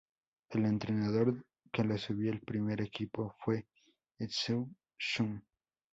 El 0.49 0.65
entrenador 0.65 1.45
que 1.71 1.83
le 1.83 1.99
subió 1.99 2.31
al 2.31 2.39
primer 2.39 2.81
equipo 2.81 3.35
fue 3.45 3.67
Itzhak 4.17 4.65
Shum. 4.97 5.39